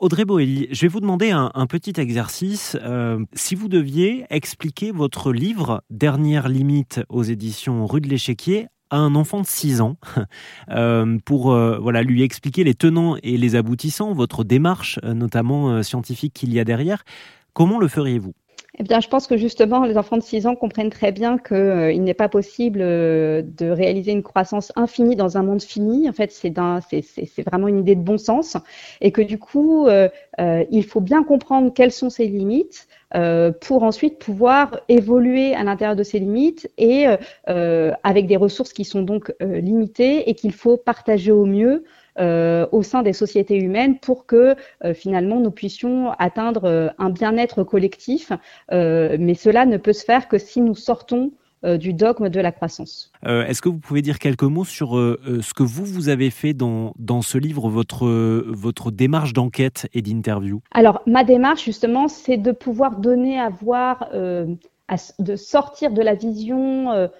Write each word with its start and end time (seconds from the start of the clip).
Audrey 0.00 0.24
Boelly, 0.24 0.66
je 0.70 0.80
vais 0.80 0.88
vous 0.88 1.00
demander 1.00 1.30
un, 1.30 1.66
petit 1.66 1.92
exercice. 2.00 2.74
Euh, 2.80 3.22
si 3.34 3.54
vous 3.54 3.68
deviez 3.68 4.24
expliquer 4.30 4.92
votre 4.92 5.30
livre 5.30 5.84
Dernière 5.90 6.48
limite 6.48 7.02
aux 7.10 7.22
éditions 7.22 7.86
Rue 7.86 8.00
de 8.00 8.08
l'Échiquier 8.08 8.68
à 8.88 8.96
un 8.96 9.14
enfant 9.14 9.42
de 9.42 9.46
6 9.46 9.82
ans 9.82 9.98
euh, 10.70 11.18
pour 11.26 11.52
euh, 11.52 11.78
voilà 11.78 12.02
lui 12.02 12.22
expliquer 12.22 12.64
les 12.64 12.72
tenants 12.72 13.18
et 13.22 13.36
les 13.36 13.56
aboutissants, 13.56 14.14
votre 14.14 14.42
démarche 14.42 14.98
notamment 15.02 15.82
scientifique 15.82 16.32
qu'il 16.32 16.54
y 16.54 16.60
a 16.60 16.64
derrière, 16.64 17.04
comment 17.52 17.78
le 17.78 17.86
feriez-vous? 17.86 18.32
Eh 18.80 18.82
bien, 18.82 19.00
je 19.00 19.08
pense 19.08 19.26
que 19.26 19.36
justement, 19.36 19.84
les 19.84 19.98
enfants 19.98 20.16
de 20.16 20.22
6 20.22 20.46
ans 20.46 20.56
comprennent 20.56 20.88
très 20.88 21.12
bien 21.12 21.36
qu'il 21.36 21.54
euh, 21.54 21.94
n'est 21.98 22.14
pas 22.14 22.30
possible 22.30 22.78
euh, 22.80 23.42
de 23.42 23.68
réaliser 23.68 24.10
une 24.10 24.22
croissance 24.22 24.72
infinie 24.74 25.16
dans 25.16 25.36
un 25.36 25.42
monde 25.42 25.60
fini. 25.60 26.08
En 26.08 26.14
fait, 26.14 26.32
c'est 26.32 26.50
vraiment 27.46 27.68
une 27.68 27.80
idée 27.80 27.94
de 27.94 28.00
bon 28.00 28.16
sens. 28.16 28.56
Et 29.02 29.12
que 29.12 29.20
du 29.20 29.38
coup, 29.38 29.86
euh, 29.86 30.08
il 30.70 30.82
faut 30.82 31.02
bien 31.02 31.22
comprendre 31.24 31.74
quelles 31.74 31.92
sont 31.92 32.08
ses 32.08 32.26
limites 32.26 32.88
pour 33.60 33.82
ensuite 33.82 34.18
pouvoir 34.18 34.80
évoluer 34.88 35.52
à 35.54 35.64
l'intérieur 35.64 35.96
de 35.96 36.04
ces 36.04 36.20
limites 36.20 36.70
et 36.78 37.06
avec 37.46 38.28
des 38.28 38.36
ressources 38.36 38.72
qui 38.72 38.84
sont 38.84 39.02
donc 39.02 39.34
limitées 39.40 40.30
et 40.30 40.34
qu'il 40.34 40.52
faut 40.52 40.76
partager 40.76 41.32
au 41.32 41.44
mieux 41.44 41.82
au 42.18 42.82
sein 42.82 43.02
des 43.02 43.12
sociétés 43.12 43.56
humaines 43.56 43.98
pour 43.98 44.26
que 44.26 44.54
euh, 44.84 44.94
finalement 44.94 45.40
nous 45.40 45.50
puissions 45.50 46.12
atteindre 46.18 46.64
euh, 46.64 46.88
un 46.98 47.10
bien-être 47.10 47.64
collectif. 47.64 48.32
mais 48.70 49.34
cela 49.34 49.66
ne 49.66 49.76
peut 49.76 49.92
se 49.92 50.04
faire 50.04 50.28
que 50.28 50.38
si 50.38 50.60
nous 50.60 50.74
sortons 50.74 51.32
du 51.62 51.92
dogme 51.92 52.30
de 52.30 52.40
la 52.40 52.52
croissance. 52.52 53.12
Est-ce 53.22 53.60
que 53.60 53.68
vous 53.68 53.78
pouvez 53.78 54.00
dire 54.00 54.18
quelques 54.18 54.44
mots 54.44 54.64
sur 54.64 54.92
ce 54.92 55.52
que 55.52 55.62
vous, 55.62 55.84
vous 55.84 56.08
avez 56.08 56.30
fait 56.30 56.54
dans, 56.54 56.94
dans 56.98 57.20
ce 57.20 57.36
livre, 57.36 57.68
votre, 57.68 58.06
votre 58.46 58.90
démarche 58.90 59.34
d'enquête 59.34 59.86
et 59.92 60.00
d'interview? 60.00 60.62
Alors, 60.72 61.02
ma 61.06 61.22
démarche, 61.22 61.64
justement, 61.64 62.08
c'est 62.08 62.38
de 62.38 62.52
pouvoir 62.52 62.96
donner 62.96 63.38
à 63.38 63.50
voir, 63.50 64.08
de 64.10 65.36
sortir 65.36 65.90
de 65.90 66.00
la 66.00 66.14
vision 66.14 67.10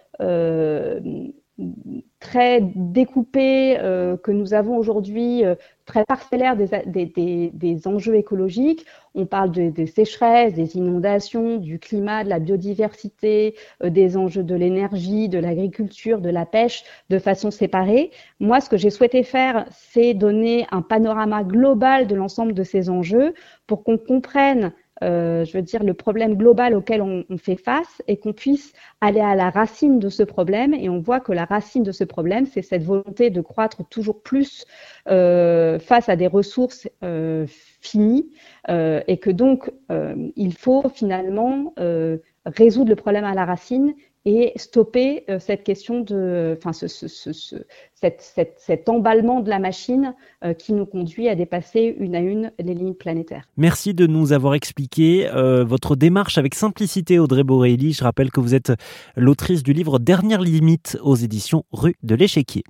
très 2.20 2.60
découpé 2.60 3.78
euh, 3.80 4.16
que 4.16 4.30
nous 4.30 4.54
avons 4.54 4.76
aujourd'hui, 4.76 5.44
euh, 5.44 5.54
très 5.86 6.04
parcellaire 6.04 6.56
des, 6.56 6.68
des, 7.06 7.50
des, 7.52 7.88
enjeux 7.88 8.14
écologiques. 8.14 8.86
On 9.14 9.26
parle 9.26 9.50
des 9.50 9.86
sécheresses, 9.86 10.54
des 10.54 10.76
inondations, 10.76 11.56
du 11.56 11.78
climat, 11.78 12.22
de 12.22 12.28
la 12.28 12.38
biodiversité, 12.38 13.56
euh, 13.82 13.90
des 13.90 14.16
enjeux 14.16 14.44
de 14.44 14.54
l'énergie, 14.54 15.28
de 15.28 15.38
l'agriculture, 15.38 16.20
de 16.20 16.30
la 16.30 16.46
pêche, 16.46 16.84
de 17.08 17.18
façon 17.18 17.50
séparée. 17.50 18.10
Moi, 18.38 18.60
ce 18.60 18.68
que 18.68 18.76
j'ai 18.76 18.90
souhaité 18.90 19.22
faire, 19.22 19.66
c'est 19.70 20.14
donner 20.14 20.66
un 20.70 20.82
panorama 20.82 21.42
global 21.42 22.06
de 22.06 22.14
l'ensemble 22.14 22.54
de 22.54 22.62
ces 22.62 22.90
enjeux 22.90 23.34
pour 23.66 23.82
qu'on 23.82 23.98
comprenne 23.98 24.72
euh, 25.02 25.44
je 25.44 25.56
veux 25.56 25.62
dire, 25.62 25.82
le 25.82 25.94
problème 25.94 26.34
global 26.34 26.74
auquel 26.74 27.02
on, 27.02 27.24
fait 27.38 27.56
face 27.56 28.02
et 28.06 28.16
qu'on 28.18 28.32
puisse 28.32 28.72
aller 29.00 29.20
à 29.20 29.34
la 29.34 29.50
racine 29.50 29.98
de 29.98 30.08
ce 30.08 30.22
problème. 30.22 30.74
Et 30.74 30.88
on 30.88 31.00
voit 31.00 31.20
que 31.20 31.32
la 31.32 31.44
racine 31.44 31.82
de 31.82 31.92
ce 31.92 32.04
problème, 32.04 32.46
c'est 32.46 32.62
cette 32.62 32.82
volonté 32.82 33.30
de 33.30 33.40
croître 33.40 33.86
toujours 33.88 34.22
plus 34.22 34.64
euh, 35.08 35.78
face 35.78 36.08
à 36.08 36.16
des 36.16 36.26
ressources 36.26 36.88
euh, 37.02 37.46
finies 37.80 38.30
et 38.68 39.18
que 39.18 39.30
donc 39.30 39.72
il 40.36 40.54
faut 40.54 40.88
finalement 40.90 41.74
résoudre 42.46 42.90
le 42.90 42.96
problème 42.96 43.24
à 43.24 43.34
la 43.34 43.44
racine 43.44 43.94
et 44.24 44.52
stopper 44.56 45.24
euh, 45.28 45.38
cette 45.38 45.64
question 45.64 46.00
de, 46.00 46.56
enfin, 46.58 46.72
ce, 46.72 46.88
ce, 46.88 47.08
ce, 47.08 47.56
cet, 48.18 48.88
emballement 48.88 49.40
de 49.40 49.48
la 49.48 49.58
machine 49.58 50.14
euh, 50.44 50.52
qui 50.54 50.72
nous 50.72 50.86
conduit 50.86 51.28
à 51.28 51.34
dépasser 51.34 51.94
une 51.98 52.14
à 52.14 52.20
une 52.20 52.52
les 52.58 52.74
limites 52.74 52.98
planétaires. 52.98 53.48
Merci 53.56 53.94
de 53.94 54.06
nous 54.06 54.32
avoir 54.32 54.54
expliqué 54.54 55.28
euh, 55.28 55.64
votre 55.64 55.96
démarche 55.96 56.38
avec 56.38 56.54
simplicité, 56.54 57.18
Audrey 57.18 57.44
Borelli. 57.44 57.92
Je 57.92 58.04
rappelle 58.04 58.30
que 58.30 58.40
vous 58.40 58.54
êtes 58.54 58.72
l'autrice 59.16 59.62
du 59.62 59.72
livre 59.72 59.98
Dernière 59.98 60.40
limite 60.40 60.98
aux 61.02 61.16
éditions 61.16 61.64
Rue 61.72 61.96
de 62.02 62.14
l'Échiquier. 62.14 62.64